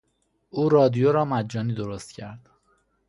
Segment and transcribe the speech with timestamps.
[0.49, 2.49] او رادیو را مجانی درست کرد.